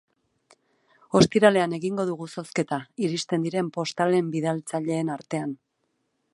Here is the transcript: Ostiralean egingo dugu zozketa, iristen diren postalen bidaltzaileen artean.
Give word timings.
Ostiralean 1.19 1.75
egingo 1.77 2.07
dugu 2.11 2.27
zozketa, 2.35 2.79
iristen 3.09 3.47
diren 3.49 3.71
postalen 3.79 4.35
bidaltzaileen 4.37 5.17
artean. 5.19 5.57